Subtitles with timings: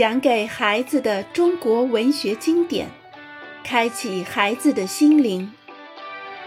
[0.00, 2.88] 讲给孩子的中国文学经典，
[3.62, 5.52] 开启孩子的心灵。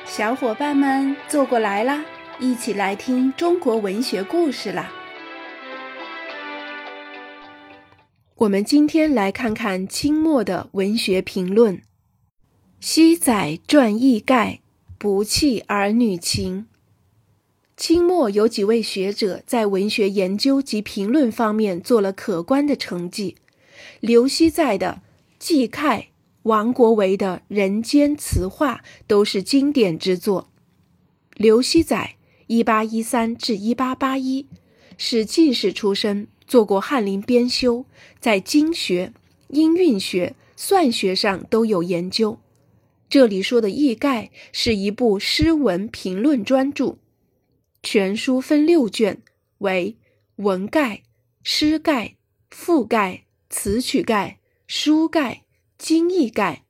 [0.07, 2.03] 小伙伴们坐过来啦，
[2.39, 4.92] 一起来听中国文学故事啦！
[8.37, 11.83] 我们今天来看看清末的文学评论：
[12.79, 14.62] 西载传义盖，
[14.97, 16.66] 不弃儿女情。
[17.77, 23.35] 清末有几位学者在文学研究及评论方面做了可观的成绩。
[24.00, 25.02] 刘熙载的
[25.40, 26.00] 《季慨》，
[26.44, 30.49] 王国维的《人间词话》都是经典之作。
[31.36, 32.16] 刘熙载
[32.48, 34.48] （一八一三至一八八一）
[34.98, 37.86] 是进士出身，做过翰林编修，
[38.20, 39.13] 在经学、
[39.48, 42.40] 音韵学、算学上都有研究。
[43.10, 46.98] 这里说的《易概》是一部诗文评论专著。
[47.82, 49.21] 全书分六卷，
[49.60, 49.98] 为
[50.38, 51.04] 文概、
[51.44, 52.16] 诗概、
[52.49, 55.43] 赋概、词曲概、书概、
[55.77, 56.63] 经义概。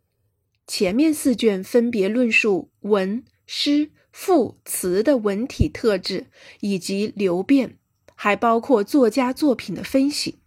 [0.68, 6.28] 前面四卷分别论述文、诗、赋、词的文体特质
[6.60, 7.78] 以及流变，
[8.16, 10.40] 还包括作家作品的分析。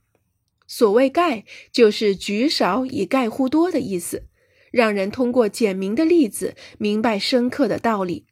[0.66, 4.26] 所谓概，就是举少以概乎多的意思，
[4.70, 8.26] 让人通过简明的例子明白深刻的道理。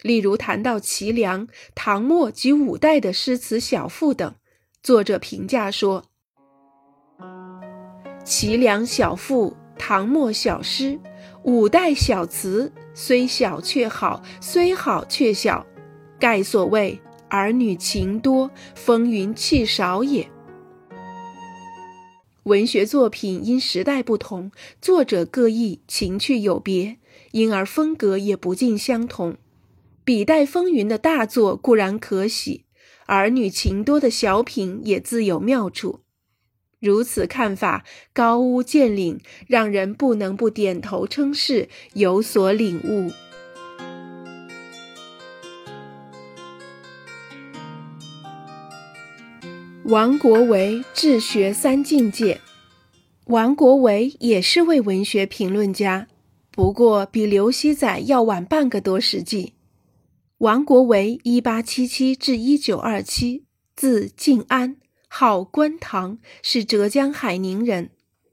[0.00, 4.34] 例如谈到齐梁、唐末及五代的诗词小赋等，
[4.82, 6.10] 作者评价说
[8.26, 10.98] ：“齐梁小赋、唐末小诗、
[11.44, 15.64] 五代小词，虽小却好，虽好却小，
[16.18, 20.28] 盖所谓儿女情多，风云气少也。”
[22.42, 24.50] 文学作品因时代不同，
[24.82, 26.96] 作者各异，情趣有别，
[27.30, 29.36] 因而风格也不尽相同。
[30.04, 32.64] 笔带风云的大作固然可喜，
[33.06, 36.00] 儿女情多的小品也自有妙处。
[36.86, 43.10] 如此看法，高屋建瓴，让人不能不点头称是，有所领悟。
[49.86, 52.40] 王国维治学三境界，
[53.24, 56.06] 王国维也是位文学评论家，
[56.52, 59.54] 不过比刘熙载要晚半个多世纪。
[60.38, 63.44] 王国维（一八七七至一九二七），
[63.74, 64.76] 字敬安，
[65.08, 67.90] 号观堂，是浙江海宁人。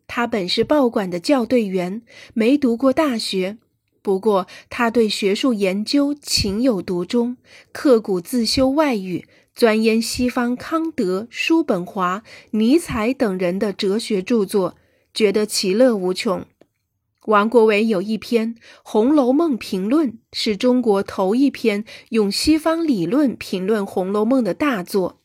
[0.08, 2.02] 他本是报馆的校对员，
[2.34, 3.58] 没读过大学。
[4.02, 7.38] 不过，他对学术研究情有独钟，
[7.72, 9.26] 刻苦自修外语，
[9.56, 14.76] 钻研西方康德、叔本华、尼采等人的哲学著作，
[15.14, 16.46] 觉得其乐无穷。
[17.28, 25.22] 王国维有一篇《红楼梦评论》，是中国头一篇用西方理论评论《红楼梦》的大作。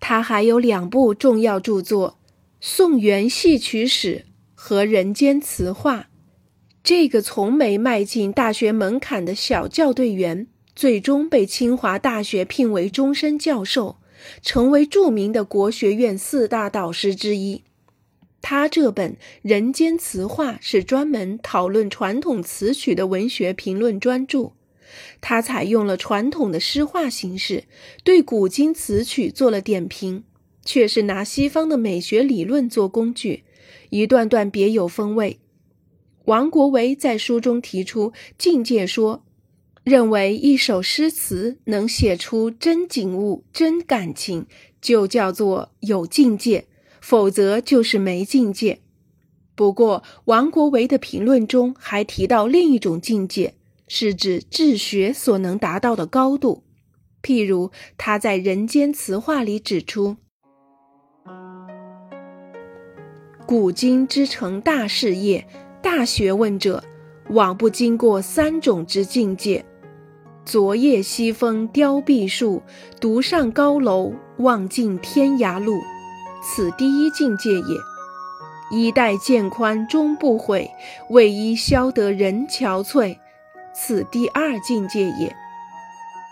[0.00, 2.10] 他还有两部重要著作
[2.60, 5.96] 《宋元戏曲史》和《人间词话》。
[6.82, 13.96] 这个从没迈进大学门槛的小校对员，最终被清华大学聘为终身教授，
[14.40, 17.64] 成为著名的国学院四大导师之一。
[18.40, 24.52] 他这本《人间词话》是专门讨论传统词曲的文学评论专著。
[25.20, 27.64] 他采用了传统的诗画形式，
[28.04, 30.24] 对古今词曲做了点评，
[30.64, 33.44] 却是拿西方的美学理论做工具，
[33.90, 35.38] 一段段别有风味。
[36.26, 39.24] 王国维在书中提出境界说，
[39.84, 44.46] 认为一首诗词能写出真景物、真感情，
[44.80, 46.66] 就叫做有境界。
[46.98, 48.80] 否则就是没境界。
[49.54, 53.54] 不过，王国维的评论中还提到另一种境界，
[53.88, 56.64] 是指治学所能达到的高度。
[57.22, 60.16] 譬如他在《人间词话》里指出
[63.46, 65.46] ：“古今之成大事业、
[65.82, 66.84] 大学问者，
[67.30, 69.64] 往不经过三种之境界：
[70.44, 72.62] 昨夜西风凋碧树，
[73.00, 75.80] 独上高楼，望尽天涯路。”
[76.48, 77.76] 此第一境界也。
[78.70, 80.70] 衣带渐宽终不悔，
[81.10, 83.16] 为伊消得人憔悴。
[83.78, 85.36] 此第二境界也。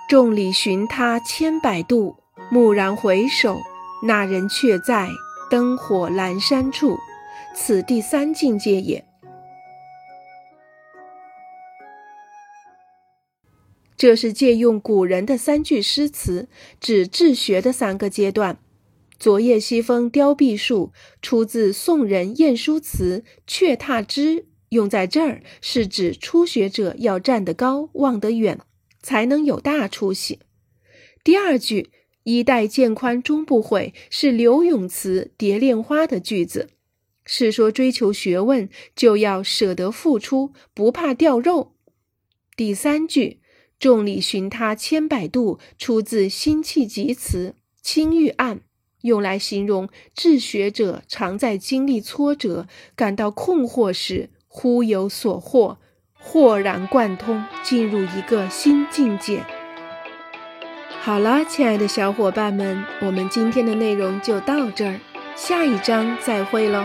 [0.08, 2.16] 众里寻他千百度，
[2.50, 3.60] 蓦然回首，
[4.02, 5.08] 那人却在
[5.50, 6.98] 灯火阑珊处。
[7.54, 9.04] 此第三境界也。
[13.96, 16.48] 这是借用古人的三句诗词，
[16.80, 18.58] 指治学的三个阶段。
[19.18, 20.92] 昨夜西风凋碧树，
[21.22, 24.40] 出自宋人晏殊词《却踏之》，
[24.74, 28.60] 用在这儿是指初学者要站得高、望得远，
[29.00, 30.40] 才能有大出息。
[31.22, 31.90] 第二句
[32.24, 36.68] “衣带渐宽终不悔”是柳永词《蝶恋花》的句子，
[37.24, 41.72] 是说追求学问就要舍得付出，不怕掉肉。
[42.56, 43.40] 第三句
[43.80, 48.56] “众里寻他千百度”出自辛弃疾词《青玉案》，
[49.02, 55.78] 用来形容治学者常在经历挫折、感到困惑时，忽有所获，
[56.16, 59.44] 豁然贯通，进入一个新境界。
[61.00, 65.00] 好了，亲爱的小伙伴们，我们今天的内容就到这儿，
[65.34, 66.84] 下一章再会喽。